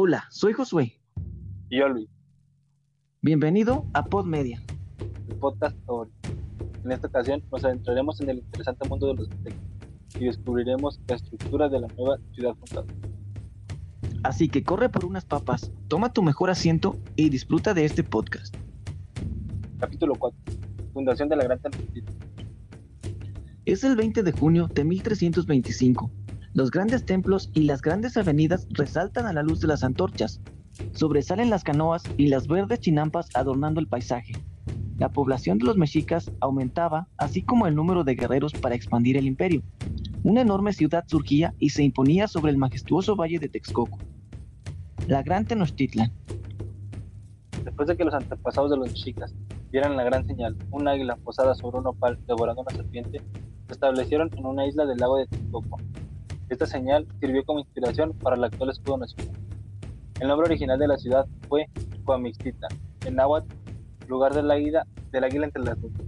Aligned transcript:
Hola, 0.00 0.28
soy 0.30 0.52
Josué. 0.52 0.92
Y 1.70 1.80
yo, 1.80 1.88
Luis, 1.88 2.08
Bienvenido 3.20 3.84
a 3.94 4.04
Pod 4.04 4.26
Media. 4.26 4.62
el 5.28 5.34
podcast 5.34 5.76
favorito. 5.86 6.16
En 6.84 6.92
esta 6.92 7.08
ocasión 7.08 7.42
nos 7.50 7.64
adentraremos 7.64 8.20
en 8.20 8.30
el 8.30 8.38
interesante 8.38 8.88
mundo 8.88 9.08
de 9.08 9.14
los 9.14 9.28
aztecas 9.28 9.58
y 10.14 10.26
descubriremos 10.26 11.00
la 11.08 11.16
estructura 11.16 11.68
de 11.68 11.80
la 11.80 11.88
nueva 11.88 12.16
ciudad 12.32 12.54
fundada. 12.54 12.86
Así 14.22 14.48
que 14.48 14.62
corre 14.62 14.88
por 14.88 15.04
unas 15.04 15.24
papas, 15.24 15.72
toma 15.88 16.12
tu 16.12 16.22
mejor 16.22 16.50
asiento 16.50 16.96
y 17.16 17.28
disfruta 17.28 17.74
de 17.74 17.84
este 17.84 18.04
podcast. 18.04 18.54
Capítulo 19.80 20.14
4. 20.14 20.38
Fundación 20.92 21.28
de 21.28 21.34
la 21.34 21.42
Gran 21.42 21.58
Tenochtitlan. 21.58 22.14
Es 23.64 23.82
el 23.82 23.96
20 23.96 24.22
de 24.22 24.30
junio 24.30 24.68
de 24.68 24.84
1325. 24.84 26.08
Los 26.58 26.72
grandes 26.72 27.06
templos 27.06 27.52
y 27.54 27.62
las 27.62 27.82
grandes 27.82 28.16
avenidas 28.16 28.66
resaltan 28.70 29.26
a 29.26 29.32
la 29.32 29.44
luz 29.44 29.60
de 29.60 29.68
las 29.68 29.84
antorchas. 29.84 30.40
Sobresalen 30.92 31.50
las 31.50 31.62
canoas 31.62 32.02
y 32.16 32.26
las 32.26 32.48
verdes 32.48 32.80
chinampas 32.80 33.28
adornando 33.34 33.78
el 33.78 33.86
paisaje. 33.86 34.32
La 34.96 35.08
población 35.08 35.58
de 35.58 35.66
los 35.66 35.76
mexicas 35.76 36.32
aumentaba, 36.40 37.06
así 37.16 37.42
como 37.42 37.68
el 37.68 37.76
número 37.76 38.02
de 38.02 38.16
guerreros 38.16 38.54
para 38.54 38.74
expandir 38.74 39.16
el 39.16 39.28
imperio. 39.28 39.62
Una 40.24 40.40
enorme 40.40 40.72
ciudad 40.72 41.04
surgía 41.06 41.54
y 41.60 41.70
se 41.70 41.84
imponía 41.84 42.26
sobre 42.26 42.50
el 42.50 42.58
majestuoso 42.58 43.14
valle 43.14 43.38
de 43.38 43.48
Texcoco. 43.48 43.96
La 45.06 45.22
Gran 45.22 45.44
Tenochtitlan. 45.44 46.12
Después 47.62 47.86
de 47.86 47.96
que 47.96 48.04
los 48.04 48.14
antepasados 48.14 48.72
de 48.72 48.78
los 48.78 48.88
mexicas 48.88 49.32
vieran 49.70 49.96
la 49.96 50.02
gran 50.02 50.26
señal, 50.26 50.56
un 50.72 50.88
águila 50.88 51.14
posada 51.22 51.54
sobre 51.54 51.78
un 51.78 51.86
opal 51.86 52.18
devorando 52.26 52.62
una 52.62 52.74
serpiente, 52.74 53.20
se 53.68 53.72
establecieron 53.74 54.28
en 54.36 54.44
una 54.44 54.66
isla 54.66 54.86
del 54.86 54.98
lago 54.98 55.18
de 55.18 55.28
Texcoco. 55.28 55.78
Esta 56.48 56.66
señal 56.66 57.06
sirvió 57.20 57.44
como 57.44 57.60
inspiración 57.60 58.12
para 58.14 58.36
el 58.36 58.44
actual 58.44 58.70
escudo 58.70 58.98
nacional. 58.98 59.34
El 60.20 60.28
nombre 60.28 60.46
original 60.46 60.78
de 60.78 60.88
la 60.88 60.96
ciudad 60.96 61.26
fue 61.48 61.66
Coamixtitlan, 62.04 62.70
en 63.04 63.16
náhuatl, 63.16 63.54
lugar 64.08 64.34
del 64.34 64.50
águila, 64.50 64.86
del 65.12 65.24
águila 65.24 65.46
entre 65.46 65.62
las 65.62 65.78
nubes. 65.78 66.06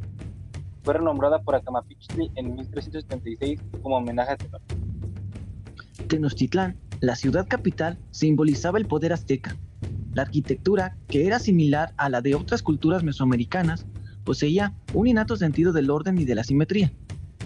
Fue 0.82 0.94
renombrada 0.94 1.40
por 1.40 1.54
Acamapichtli 1.54 2.30
en 2.36 2.56
1376 2.56 3.60
como 3.82 3.98
homenaje 3.98 4.32
a 4.32 4.36
Tenoch. 4.36 4.62
Tenochtitlán, 6.08 6.76
la 7.00 7.16
ciudad 7.16 7.46
capital, 7.46 7.98
simbolizaba 8.10 8.78
el 8.78 8.86
poder 8.86 9.12
azteca. 9.12 9.56
La 10.14 10.22
arquitectura, 10.22 10.96
que 11.06 11.26
era 11.26 11.38
similar 11.38 11.92
a 11.98 12.08
la 12.08 12.22
de 12.22 12.34
otras 12.34 12.62
culturas 12.62 13.04
mesoamericanas, 13.04 13.86
poseía 14.24 14.74
un 14.94 15.06
innato 15.06 15.36
sentido 15.36 15.72
del 15.72 15.90
orden 15.90 16.18
y 16.18 16.24
de 16.24 16.34
la 16.34 16.44
simetría. 16.44 16.90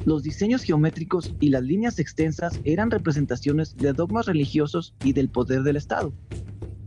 Los 0.04 0.22
diseños 0.22 0.62
geométricos 0.62 1.34
y 1.40 1.48
las 1.48 1.62
líneas 1.62 1.98
extensas 1.98 2.60
eran 2.64 2.90
representaciones 2.90 3.74
de 3.74 3.94
dogmas 3.94 4.26
religiosos 4.26 4.94
y 5.02 5.14
del 5.14 5.30
poder 5.30 5.62
del 5.62 5.76
Estado. 5.76 6.12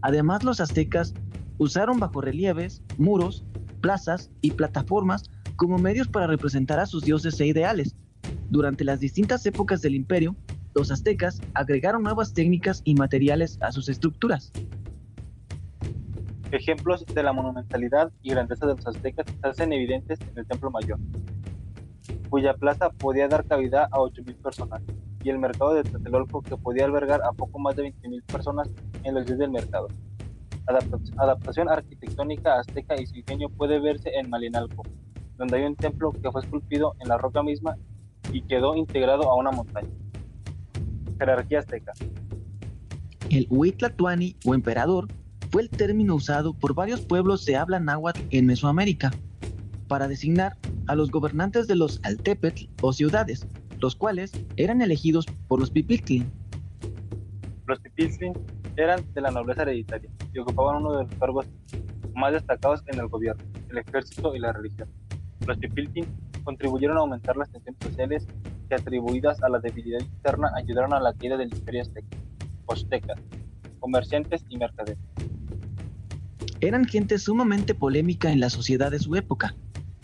Además, 0.02 0.44
los 0.44 0.60
aztecas 0.60 1.16
usaron 1.58 2.00
bajorrelieves, 2.00 2.84
muros, 3.00 3.44
plazas 3.82 4.30
y 4.42 4.52
plataformas 4.52 5.32
como 5.56 5.80
medios 5.80 6.08
para 6.08 6.28
representar 6.28 6.80
a 6.80 6.86
sus 6.86 7.04
dioses 7.04 7.40
e 7.40 7.48
ideales. 7.48 7.96
Durante 8.52 8.84
las 8.84 9.00
distintas 9.00 9.44
épocas 9.48 9.82
del 9.82 9.96
imperio, 9.96 10.36
los 10.76 10.92
aztecas 10.92 11.42
agregaron 11.56 12.04
nuevas 12.04 12.34
técnicas 12.36 12.84
y 12.84 12.94
materiales 12.94 13.58
a 13.62 13.72
sus 13.72 13.90
estructuras. 13.90 14.52
Ejemplos 16.52 17.04
de 17.08 17.24
la 17.24 17.34
monumentalidad 17.34 18.12
y 18.22 18.30
grandeza 18.30 18.68
de 18.68 18.76
los 18.76 18.86
aztecas 18.86 19.26
se 19.42 19.48
hacen 19.48 19.74
evidentes 19.74 20.20
en 20.22 20.38
el 20.38 20.46
Templo 20.46 20.70
Mayor, 20.70 21.00
cuya 22.30 22.54
plaza 22.56 22.90
podía 22.90 23.28
dar 23.28 23.46
cabida 23.46 23.86
a 23.92 23.98
8.000 23.98 24.36
personas, 24.42 24.82
y 25.24 25.30
el 25.30 25.40
mercado 25.40 25.74
de 25.74 25.84
Tlatelolco, 25.84 26.42
que 26.42 26.56
podía 26.58 26.86
albergar 26.86 27.22
a 27.24 27.32
poco 27.34 27.60
más 27.60 27.76
de 27.76 27.84
20.000 27.94 28.24
personas 28.26 28.70
en 29.04 29.16
los 29.16 29.26
días 29.26 29.40
del 29.40 29.52
mercado. 29.52 29.88
Adapta- 30.68 31.00
adaptación 31.18 31.70
arquitectónica 31.70 32.60
azteca 32.60 33.00
y 33.02 33.06
su 33.08 33.16
ingenio 33.18 33.50
puede 33.50 33.80
verse 33.80 34.10
en 34.16 34.30
Malinalco, 34.30 34.84
donde 35.38 35.58
hay 35.58 35.64
un 35.64 35.76
templo 35.76 36.12
que 36.12 36.32
fue 36.32 36.42
esculpido 36.42 36.96
en 37.00 37.08
la 37.10 37.18
roca 37.18 37.42
misma 37.44 37.78
y 38.32 38.42
quedó 38.42 38.76
integrado 38.76 39.30
a 39.30 39.36
una 39.36 39.52
montaña. 39.52 39.90
Jerarquía 41.20 41.60
azteca. 41.60 41.94
El 43.30 43.48
Huitlatuani 43.50 44.36
o 44.46 44.54
emperador 44.54 45.08
fue 45.52 45.62
el 45.64 45.70
término 45.70 46.16
usado 46.16 46.54
por 46.54 46.74
varios 46.74 47.02
pueblos 47.06 47.46
de 47.46 47.56
habla 47.56 47.80
náhuatl 47.80 48.22
en 48.32 48.46
Mesoamérica 48.46 49.12
para 49.88 50.08
designar 50.08 50.58
a 50.88 50.96
los 50.96 51.12
gobernantes 51.12 51.68
de 51.68 51.76
los 51.76 52.00
altepetl 52.04 52.66
o 52.82 52.94
ciudades, 52.94 53.48
los 53.80 53.96
cuales 53.96 54.32
eran 54.56 54.82
elegidos 54.82 55.26
por 55.48 55.60
los 55.60 55.72
pipiltlin. 55.72 56.32
Los 57.68 57.80
Pipiltzin 57.82 58.32
eran 58.78 59.02
de 59.14 59.20
la 59.20 59.30
nobleza 59.30 59.64
hereditaria 59.64 60.10
y 60.34 60.40
ocupaban 60.40 60.78
uno 60.78 60.94
de 60.94 61.04
los 61.04 61.14
cargos 61.16 61.46
más 62.16 62.32
destacados 62.32 62.82
en 62.88 63.00
el 63.00 63.08
gobierno, 63.08 63.44
el 63.70 63.78
ejército 63.80 64.34
y 64.34 64.40
la 64.40 64.54
religión. 64.54 64.88
Los 65.46 65.58
Pipiltzin 65.58 66.06
contribuyeron 66.46 66.96
a 66.96 67.02
aumentar 67.02 67.36
las 67.36 67.52
tensiones 67.52 67.84
sociales 67.84 68.28
que 68.70 68.76
atribuidas 68.76 69.44
a 69.44 69.50
la 69.50 69.60
debilidad 69.60 70.00
interna 70.00 70.50
ayudaron 70.56 70.94
a 70.94 71.02
la 71.02 71.14
caída 71.14 71.36
del 71.36 71.54
imperio 71.54 71.82
azteca, 71.82 72.18
Azteca, 72.70 73.16
comerciantes 73.80 74.46
y 74.48 74.58
mercaderes. 74.58 74.98
Eran 76.62 76.86
gente 76.86 77.20
sumamente 77.20 77.76
polémica 77.76 78.32
en 78.32 78.40
la 78.40 78.50
sociedad 78.50 78.92
de 78.92 79.00
su 79.00 79.16
época, 79.16 79.56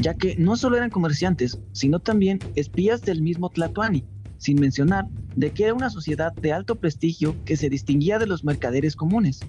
ya 0.04 0.14
que 0.16 0.36
no 0.36 0.58
solo 0.58 0.76
eran 0.76 0.90
comerciantes, 0.90 1.62
sino 1.72 2.00
también 2.00 2.40
espías 2.56 3.02
del 3.04 3.22
mismo 3.22 3.50
Tlatoani, 3.50 4.04
sin 4.38 4.60
mencionar 4.60 5.08
de 5.38 5.52
que 5.52 5.64
era 5.64 5.74
una 5.74 5.90
sociedad 5.90 6.34
de 6.34 6.52
alto 6.52 6.76
prestigio 6.76 7.36
que 7.46 7.56
se 7.56 7.70
distinguía 7.70 8.20
de 8.20 8.28
los 8.28 8.44
mercaderes 8.44 8.98
comunes. 8.98 9.40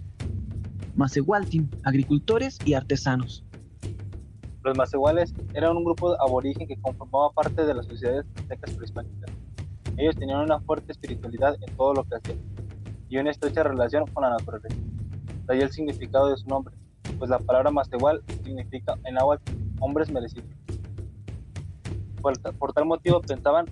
Macehualtin, 0.94 1.69
agricultores 1.82 2.60
y 2.65 2.75
artesanos. 2.75 3.44
Los 4.62 4.78
macehuales 4.78 5.34
eran 5.54 5.76
un 5.76 5.84
grupo 5.84 6.15
aborigen 6.22 6.69
que 6.69 6.81
conformaba 6.81 7.32
parte 7.32 7.66
de 7.66 7.75
las 7.75 7.86
sociedades 7.86 8.25
aztecas 8.36 8.75
prehispánicas. 8.75 9.31
Ellos 9.97 10.15
tenían 10.15 10.38
una 10.38 10.60
fuerte 10.60 10.92
espiritualidad 10.92 11.56
en 11.66 11.76
todo 11.76 11.94
lo 11.94 12.04
que 12.04 12.15
hacían 12.15 12.38
y 13.09 13.19
una 13.19 13.32
estrecha 13.32 13.65
relación 13.65 14.06
con 14.06 14.22
la 14.22 14.31
naturaleza. 14.31 14.76
De 15.48 15.59
el 15.59 15.72
significado 15.72 16.31
de 16.31 16.36
su 16.36 16.47
nombre, 16.47 16.76
pues 17.19 17.28
la 17.28 17.41
palabra 17.41 17.72
macehual 17.72 18.22
significa 18.44 18.94
en 19.04 19.15
náhuatl 19.15 19.63
hombres 19.80 20.10
merecidos. 20.10 20.48
Por, 22.20 22.36
ta- 22.38 22.52
por 22.52 22.72
tal 22.72 22.86
motivo 22.86 23.20
pensaban 23.20 23.66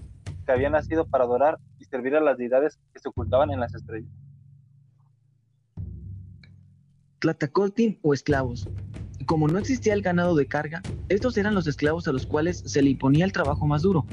que 0.45 0.53
habían 0.53 0.73
nacido 0.73 1.07
para 1.07 1.25
adorar 1.25 1.59
y 1.79 1.85
servir 1.85 2.15
a 2.17 2.21
las 2.21 2.37
deidades 2.37 2.79
que 2.93 2.99
se 3.01 3.09
ocultaban 3.09 3.51
en 3.51 3.61
las 3.61 3.75
estrellas. 3.75 4.11
O 8.03 8.13
esclavos. 8.13 8.69
Como 9.27 9.47
no 9.47 9.59
existía 9.59 9.95
el 9.95 10.03
ganado 10.03 10.35
de 10.35 10.47
carga, 10.47 10.83
estos 11.09 11.37
eran 11.39 11.55
los 11.55 11.69
esclavos 11.69 12.09
a 12.09 12.13
los 12.13 12.27
cuales 12.27 12.59
se 12.67 12.83
le 12.83 12.91
imponía 12.91 13.25
el 13.25 13.33
trabajo 13.33 13.67
más 13.67 13.83
duro. 13.83 14.05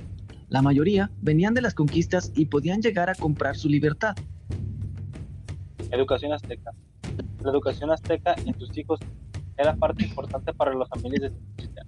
La 0.50 0.62
mayoría 0.62 1.10
venían 1.22 1.54
de 1.56 1.62
las 1.62 1.74
conquistas 1.74 2.32
y 2.36 2.46
podían 2.46 2.82
llegar 2.82 3.10
a 3.10 3.16
comprar 3.16 3.56
su 3.56 3.68
libertad. 3.68 4.16
Educación 5.92 6.34
azteca. 6.34 6.72
La 7.44 7.50
educación 7.50 7.90
azteca 7.92 8.36
en 8.46 8.58
sus 8.60 8.78
hijos 8.78 9.00
era 9.60 9.76
parte 9.76 10.06
importante 10.06 10.54
para 10.54 10.74
las 10.74 10.88
familias 10.88 11.22
de 11.22 11.30
Tenochtitlan. 11.32 11.86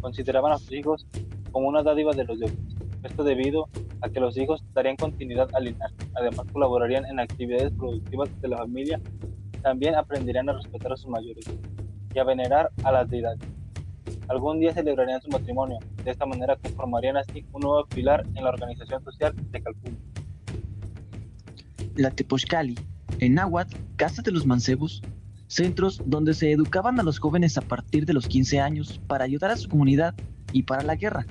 Consideraban 0.00 0.52
a 0.52 0.58
sus 0.58 0.72
hijos 0.72 1.06
como 1.52 1.68
una 1.68 1.82
dádiva 1.84 2.12
de 2.12 2.24
los 2.24 2.38
dioses. 2.40 2.58
Esto 3.04 3.22
debido 3.22 3.68
a 4.00 4.08
que 4.08 4.18
los 4.18 4.36
hijos 4.36 4.64
darían 4.74 4.96
continuidad 4.96 5.48
al 5.54 5.64
linaje. 5.64 5.94
Además, 6.14 6.46
colaborarían 6.52 7.06
en 7.06 7.20
actividades 7.20 7.72
productivas 7.72 8.28
de 8.40 8.48
la 8.48 8.58
familia. 8.58 9.00
También 9.62 9.94
aprenderían 9.94 10.48
a 10.48 10.54
respetar 10.54 10.92
a 10.92 10.96
sus 10.96 11.08
mayores 11.08 11.44
y 12.12 12.18
a 12.18 12.24
venerar 12.24 12.70
a 12.82 12.90
las 12.90 13.08
deidades. 13.08 13.38
Algún 14.26 14.58
día 14.58 14.72
celebrarían 14.74 15.22
su 15.22 15.28
matrimonio. 15.28 15.78
De 16.02 16.10
esta 16.10 16.26
manera 16.26 16.56
conformarían 16.56 17.18
así 17.18 17.44
un 17.52 17.60
nuevo 17.60 17.86
pilar 17.86 18.26
en 18.34 18.42
la 18.42 18.50
organización 18.50 19.04
social 19.04 19.32
de 19.52 19.62
Calpulli. 19.62 19.96
La 21.94 22.10
Tepochcali, 22.10 22.74
en 23.20 23.34
náhuatl, 23.34 23.76
Casa 23.96 24.22
de 24.22 24.32
los 24.32 24.44
Mancebos, 24.44 25.02
centros 25.54 26.02
donde 26.06 26.34
se 26.34 26.50
educaban 26.50 26.98
a 26.98 27.02
los 27.02 27.18
jóvenes 27.18 27.58
a 27.58 27.62
partir 27.62 28.06
de 28.06 28.12
los 28.12 28.26
15 28.26 28.60
años 28.60 29.00
para 29.06 29.24
ayudar 29.24 29.50
a 29.50 29.56
su 29.56 29.68
comunidad 29.68 30.14
y 30.52 30.62
para 30.62 30.82
la 30.82 30.96
guerra. 30.96 31.26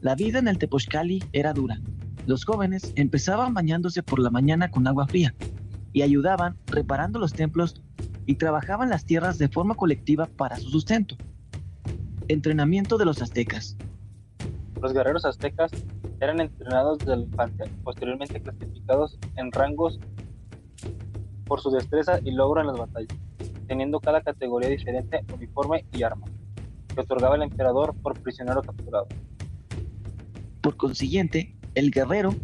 La 0.00 0.14
vida 0.14 0.38
en 0.38 0.48
el 0.48 0.58
Tepochcali 0.58 1.22
era 1.32 1.52
dura. 1.52 1.80
Los 2.26 2.44
jóvenes 2.44 2.92
empezaban 2.96 3.54
bañándose 3.54 4.02
por 4.02 4.18
la 4.18 4.30
mañana 4.30 4.70
con 4.70 4.86
agua 4.86 5.06
fría 5.06 5.34
y 5.92 6.02
ayudaban 6.02 6.56
reparando 6.66 7.18
los 7.18 7.32
templos 7.32 7.80
y 8.26 8.36
trabajaban 8.36 8.90
las 8.90 9.04
tierras 9.04 9.38
de 9.38 9.48
forma 9.48 9.74
colectiva 9.74 10.26
para 10.26 10.56
su 10.56 10.70
sustento. 10.70 11.16
Entrenamiento 12.28 12.98
de 12.98 13.04
los 13.04 13.20
aztecas. 13.20 13.76
Los 14.80 14.92
guerreros 14.92 15.24
aztecas 15.24 15.70
eran 16.20 16.40
entrenados 16.40 16.98
desde 16.98 17.16
la 17.16 17.48
posteriormente 17.82 18.40
clasificados 18.40 19.18
en 19.36 19.52
rangos 19.52 20.00
por 21.44 21.60
su 21.60 21.70
destreza 21.70 22.18
y 22.24 22.32
logro 22.32 22.60
en 22.60 22.66
las 22.68 22.78
batallas, 22.78 23.18
teniendo 23.66 24.00
cada 24.00 24.22
categoría 24.22 24.68
diferente, 24.68 25.24
uniforme 25.34 25.84
y 25.92 26.02
arma, 26.02 26.26
que 26.94 27.00
otorgaba 27.00 27.36
el 27.36 27.42
emperador 27.42 27.94
por 28.02 28.18
prisionero 28.20 28.62
capturado. 28.62 29.06
Por 30.60 30.76
consiguiente, 30.76 31.56
el 31.74 31.90
guerrero, 31.90 32.34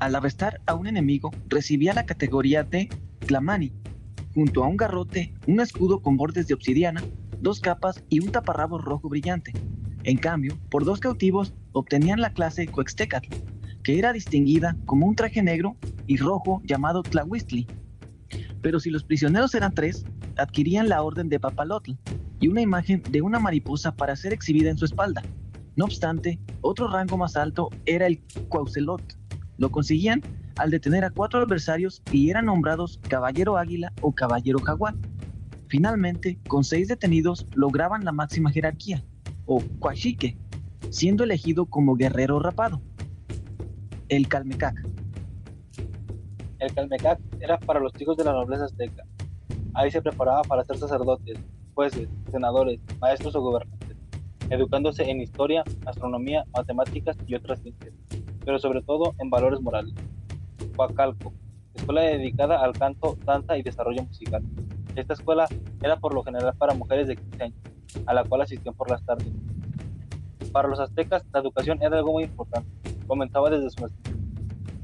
al 0.00 0.14
arrestar 0.14 0.60
a 0.66 0.74
un 0.74 0.86
enemigo, 0.86 1.30
recibía 1.48 1.92
la 1.92 2.06
categoría 2.06 2.62
de 2.62 2.88
Tlamani, 3.20 3.72
junto 4.34 4.64
a 4.64 4.68
un 4.68 4.76
garrote, 4.76 5.34
un 5.46 5.60
escudo 5.60 6.00
con 6.00 6.16
bordes 6.16 6.46
de 6.46 6.54
obsidiana, 6.54 7.02
dos 7.40 7.60
capas 7.60 8.02
y 8.08 8.20
un 8.20 8.30
taparrabo 8.32 8.78
rojo 8.78 9.08
brillante. 9.08 9.52
En 10.04 10.16
cambio, 10.16 10.58
por 10.70 10.84
dos 10.84 11.00
cautivos 11.00 11.54
obtenían 11.72 12.20
la 12.20 12.32
clase 12.32 12.66
Coextecatl, 12.66 13.28
que 13.82 13.98
era 13.98 14.12
distinguida 14.12 14.76
como 14.84 15.06
un 15.06 15.14
traje 15.14 15.42
negro 15.42 15.76
y 16.06 16.16
rojo 16.16 16.62
llamado 16.64 17.02
Tlahuistli. 17.02 17.66
Pero 18.62 18.80
si 18.80 18.90
los 18.90 19.04
prisioneros 19.04 19.54
eran 19.54 19.74
tres, 19.74 20.04
adquirían 20.38 20.88
la 20.88 21.02
orden 21.02 21.28
de 21.28 21.40
Papalotl 21.40 21.92
y 22.40 22.48
una 22.48 22.60
imagen 22.60 23.02
de 23.10 23.22
una 23.22 23.38
mariposa 23.38 23.94
para 23.94 24.16
ser 24.16 24.32
exhibida 24.32 24.70
en 24.70 24.78
su 24.78 24.84
espalda. 24.84 25.22
No 25.76 25.84
obstante, 25.84 26.38
otro 26.60 26.88
rango 26.88 27.16
más 27.16 27.36
alto 27.36 27.68
era 27.86 28.06
el 28.06 28.22
Cuaucelot. 28.48 29.02
Lo 29.58 29.70
conseguían 29.70 30.22
al 30.56 30.70
detener 30.70 31.04
a 31.04 31.10
cuatro 31.10 31.40
adversarios 31.40 32.02
y 32.10 32.30
eran 32.30 32.46
nombrados 32.46 32.98
Caballero 33.08 33.56
Águila 33.56 33.92
o 34.00 34.12
Caballero 34.12 34.58
Jaguar. 34.58 34.94
Finalmente, 35.68 36.38
con 36.48 36.64
seis 36.64 36.88
detenidos 36.88 37.46
lograban 37.54 38.04
la 38.04 38.12
máxima 38.12 38.50
jerarquía, 38.50 39.04
o 39.44 39.60
Cuachique, 39.78 40.38
siendo 40.90 41.24
elegido 41.24 41.66
como 41.66 41.94
guerrero 41.94 42.40
rapado. 42.40 42.80
El 44.08 44.28
Calmecac. 44.28 44.82
El 46.58 46.72
Calmecac 46.74 47.20
era 47.40 47.58
para 47.58 47.80
los 47.80 47.92
hijos 48.00 48.16
de 48.16 48.24
la 48.24 48.32
nobleza 48.32 48.64
azteca. 48.64 49.04
Ahí 49.74 49.90
se 49.90 50.02
preparaba 50.02 50.42
para 50.42 50.64
ser 50.64 50.78
sacerdotes, 50.78 51.38
jueces, 51.74 52.08
senadores, 52.30 52.80
maestros 53.00 53.34
o 53.36 53.40
gobernantes, 53.40 53.96
educándose 54.50 55.08
en 55.08 55.20
historia, 55.20 55.62
astronomía, 55.86 56.44
matemáticas 56.52 57.16
y 57.26 57.34
otras 57.34 57.60
ciencias, 57.60 57.94
pero 58.44 58.58
sobre 58.58 58.82
todo 58.82 59.14
en 59.18 59.30
valores 59.30 59.60
morales. 59.60 59.94
Huacalco, 60.76 61.32
escuela 61.74 62.02
dedicada 62.02 62.62
al 62.62 62.72
canto, 62.72 63.16
danza 63.24 63.56
y 63.56 63.62
desarrollo 63.62 64.02
musical. 64.02 64.42
Esta 64.96 65.14
escuela 65.14 65.46
era 65.82 65.96
por 65.96 66.14
lo 66.14 66.24
general 66.24 66.54
para 66.56 66.74
mujeres 66.74 67.06
de 67.06 67.16
15 67.16 67.42
años, 67.44 67.58
a 68.06 68.14
la 68.14 68.24
cual 68.24 68.42
asistían 68.42 68.74
por 68.74 68.90
las 68.90 69.04
tardes. 69.04 69.32
Para 70.50 70.68
los 70.68 70.80
aztecas, 70.80 71.24
la 71.32 71.40
educación 71.40 71.82
era 71.82 71.98
algo 71.98 72.12
muy 72.12 72.24
importante, 72.24 72.68
comentaba 73.06 73.50
desde 73.50 73.70
su 73.70 73.82
nacimiento. 73.82 74.10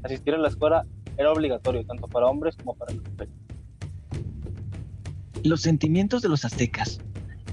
Asistir 0.03 0.35
a 0.35 0.37
la 0.37 0.47
escuela 0.47 0.85
era 1.17 1.31
obligatorio 1.31 1.85
tanto 1.85 2.07
para 2.07 2.27
hombres 2.27 2.55
como 2.55 2.75
para 2.75 2.93
mujeres. 2.93 3.44
Los 5.45 5.61
sentimientos 5.61 6.23
de 6.23 6.29
los 6.29 6.43
aztecas. 6.43 6.99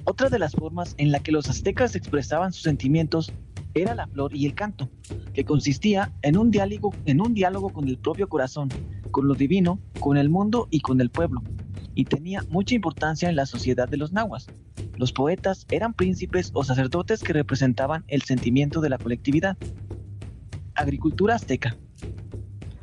Otra 0.04 0.30
de 0.30 0.38
las 0.38 0.52
formas 0.52 0.94
en 0.96 1.12
la 1.12 1.20
que 1.20 1.30
los 1.30 1.50
aztecas 1.50 1.94
expresaban 1.94 2.50
sus 2.50 2.62
sentimientos 2.62 3.34
era 3.74 3.94
la 3.94 4.06
flor 4.06 4.34
y 4.34 4.46
el 4.46 4.54
canto, 4.54 4.88
que 5.34 5.44
consistía 5.44 6.10
en 6.22 6.38
un 6.38 6.50
diálogo, 6.50 6.90
con 7.70 7.88
el 7.88 7.98
propio 7.98 8.30
corazón, 8.30 8.70
con 9.10 9.28
lo 9.28 9.34
divino, 9.34 9.78
con 10.00 10.16
el 10.16 10.30
mundo 10.30 10.68
y 10.70 10.80
con 10.80 11.02
el 11.02 11.10
pueblo, 11.10 11.42
y 11.94 12.06
tenía 12.06 12.42
mucha 12.48 12.74
importancia 12.74 13.28
en 13.28 13.36
la 13.36 13.44
sociedad 13.44 13.90
de 13.90 13.98
los 13.98 14.10
nahuas. 14.10 14.46
Los 14.96 15.12
poetas 15.12 15.66
eran 15.70 15.92
príncipes 15.92 16.50
o 16.54 16.64
sacerdotes 16.64 17.22
que 17.22 17.34
representaban 17.34 18.04
el 18.08 18.22
sentimiento 18.22 18.80
de 18.80 18.88
la 18.88 18.96
colectividad. 18.96 19.58
Agricultura 20.74 21.34
azteca. 21.34 21.76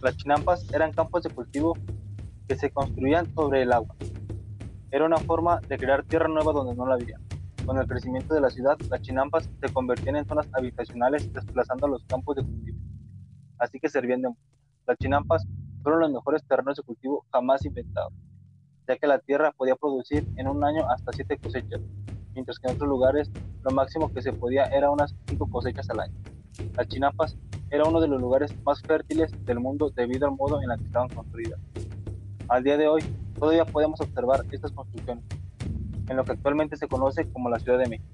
Las 0.03 0.17
chinampas 0.17 0.71
eran 0.71 0.93
campos 0.93 1.23
de 1.23 1.31
cultivo 1.31 1.75
que 2.47 2.55
se 2.55 2.69
construían 2.69 3.33
sobre 3.33 3.63
el 3.63 3.73
agua, 3.73 3.95
era 4.91 5.05
una 5.05 5.17
forma 5.17 5.59
de 5.67 5.77
crear 5.77 6.03
tierra 6.03 6.27
nueva 6.27 6.51
donde 6.51 6.75
no 6.75 6.85
la 6.85 6.95
había. 6.95 7.19
Con 7.65 7.77
el 7.77 7.87
crecimiento 7.87 8.33
de 8.33 8.41
la 8.41 8.49
ciudad, 8.49 8.77
las 8.89 9.01
chinampas 9.01 9.49
se 9.61 9.71
convertían 9.71 10.15
en 10.15 10.25
zonas 10.25 10.47
habitacionales 10.53 11.31
desplazando 11.31 11.87
los 11.87 12.03
campos 12.05 12.37
de 12.37 12.43
cultivo. 12.43 12.79
Así 13.59 13.79
que 13.79 13.89
servían 13.89 14.21
de 14.21 14.29
Las 14.87 14.97
chinampas 14.97 15.45
fueron 15.83 16.01
los 16.01 16.11
mejores 16.11 16.43
terrenos 16.47 16.77
de 16.77 16.83
cultivo 16.83 17.25
jamás 17.31 17.63
inventados, 17.65 18.13
ya 18.87 18.97
que 18.97 19.05
la 19.05 19.19
tierra 19.19 19.51
podía 19.51 19.75
producir 19.75 20.27
en 20.37 20.47
un 20.47 20.63
año 20.63 20.89
hasta 20.89 21.11
siete 21.11 21.37
cosechas, 21.37 21.81
mientras 22.33 22.57
que 22.57 22.69
en 22.69 22.75
otros 22.75 22.89
lugares 22.89 23.29
lo 23.63 23.71
máximo 23.71 24.11
que 24.11 24.21
se 24.21 24.33
podía 24.33 24.63
era 24.65 24.89
unas 24.89 25.13
cinco 25.27 25.47
cosechas 25.49 25.89
al 25.91 25.99
año. 25.99 26.15
Las 26.75 26.87
chinampas 26.87 27.37
era 27.69 27.83
uno 27.85 28.01
de 28.01 28.07
los 28.07 28.19
lugares 28.19 28.51
más 28.63 28.81
fértiles 28.81 29.31
del 29.45 29.59
mundo 29.59 29.91
debido 29.91 30.27
al 30.27 30.35
modo 30.35 30.61
en 30.61 30.71
el 30.71 30.79
que 30.79 30.85
estaban 30.85 31.09
construidas. 31.09 31.59
Al 32.47 32.63
día 32.63 32.77
de 32.77 32.87
hoy, 32.87 33.03
todavía 33.39 33.65
podemos 33.65 33.99
observar 34.01 34.45
estas 34.51 34.71
construcciones, 34.71 35.23
en 36.07 36.17
lo 36.17 36.23
que 36.23 36.33
actualmente 36.33 36.77
se 36.77 36.87
conoce 36.87 37.25
como 37.31 37.49
la 37.49 37.59
Ciudad 37.59 37.79
de 37.79 37.87
México. 37.87 38.09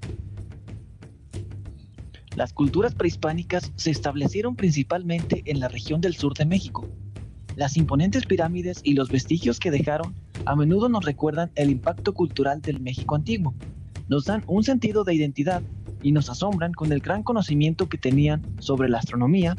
Las 2.36 2.52
culturas 2.52 2.94
prehispánicas 2.94 3.72
se 3.76 3.92
establecieron 3.92 4.56
principalmente 4.56 5.42
en 5.46 5.60
la 5.60 5.70
región 5.70 6.02
del 6.02 6.16
sur 6.16 6.34
de 6.34 6.46
México. 6.46 6.86
Las 7.56 7.78
imponentes 7.78 8.26
pirámides 8.26 8.82
y 8.84 8.94
los 8.94 9.10
vestigios 9.10 9.60
que 9.60 9.72
dejaron 9.72 10.14
a 10.46 10.56
menudo 10.58 10.90
nos 10.90 11.06
recuerdan 11.06 11.52
el 11.56 11.70
impacto 11.70 12.14
cultural 12.14 12.62
del 12.62 12.82
México 12.82 13.16
antiguo. 13.16 13.56
Nos 14.10 14.26
dan 14.26 14.44
un 14.48 14.66
sentido 14.66 15.06
de 15.06 15.14
identidad 15.14 15.64
y 16.04 16.12
nos 16.12 16.30
asombran 16.30 16.74
con 16.74 16.92
el 16.92 17.00
gran 17.00 17.24
conocimiento 17.24 17.88
que 17.88 17.98
tenían 17.98 18.44
sobre 18.60 18.90
la 18.90 18.98
astronomía, 18.98 19.56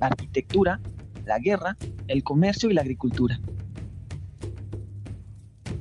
la 0.00 0.08
arquitectura, 0.08 0.80
la 1.24 1.38
guerra, 1.38 1.76
el 2.08 2.24
comercio 2.24 2.68
y 2.68 2.74
la 2.74 2.80
agricultura. 2.80 3.40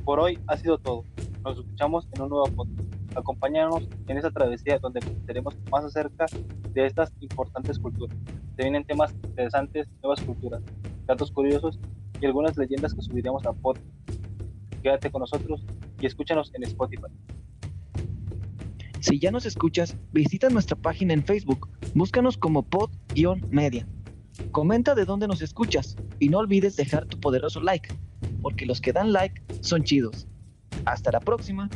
Por 0.07 0.21
hoy 0.21 0.39
ha 0.47 0.55
sido 0.55 0.77
todo. 0.77 1.03
Nos 1.43 1.59
escuchamos 1.59 2.07
en 2.13 2.21
un 2.21 2.29
nuevo 2.29 2.45
podcast. 2.45 2.79
Acompáñanos 3.13 3.89
en 4.07 4.15
esta 4.15 4.31
travesía 4.31 4.79
donde 4.79 5.01
conoceremos 5.01 5.57
más 5.69 5.83
acerca 5.83 6.27
de 6.73 6.85
estas 6.85 7.11
importantes 7.19 7.77
culturas. 7.77 8.15
Se 8.55 8.63
vienen 8.63 8.85
temas 8.85 9.11
interesantes, 9.11 9.89
nuevas 10.01 10.21
culturas, 10.21 10.63
datos 11.07 11.29
curiosos 11.29 11.77
y 12.21 12.25
algunas 12.25 12.55
leyendas 12.55 12.93
que 12.93 13.01
subiremos 13.01 13.45
a 13.45 13.51
podcast. 13.51 13.85
Quédate 14.81 15.11
con 15.11 15.19
nosotros 15.19 15.65
y 15.99 16.05
escúchanos 16.05 16.53
en 16.55 16.63
Spotify. 16.63 17.11
Si 19.01 19.19
ya 19.19 19.29
nos 19.29 19.45
escuchas, 19.45 19.97
visita 20.13 20.47
nuestra 20.47 20.77
página 20.77 21.15
en 21.15 21.25
Facebook. 21.25 21.67
Búscanos 21.95 22.37
como 22.37 22.63
pod-media. 22.63 23.85
Comenta 24.51 24.95
de 24.95 25.03
dónde 25.03 25.27
nos 25.27 25.41
escuchas 25.41 25.97
y 26.17 26.29
no 26.29 26.37
olvides 26.37 26.77
dejar 26.77 27.07
tu 27.07 27.19
poderoso 27.19 27.59
like 27.59 27.89
porque 28.41 28.65
los 28.65 28.81
que 28.81 28.93
dan 28.93 29.13
like 29.13 29.41
son 29.61 29.83
chidos. 29.83 30.27
Hasta 30.85 31.11
la 31.11 31.19
próxima. 31.19 31.69